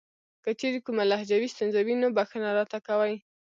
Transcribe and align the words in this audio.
کچېرې 0.43 0.79
کومه 0.85 1.03
لهجوي 1.11 1.47
ستونزه 1.53 1.79
وي 1.83 1.95
نو 2.01 2.07
بښنه 2.17 2.49
راته 2.57 2.77
کوئ. 2.87 3.15